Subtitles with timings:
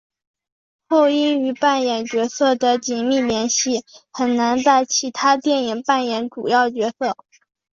[0.89, 7.15] 后因与扮演角色的紧密联系很难在其他电影扮演主要角色。